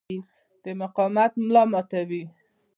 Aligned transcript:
د 0.63 0.65
مقاومت 0.81 1.31
ملا 1.45 1.63
ماتوي. 1.71 2.23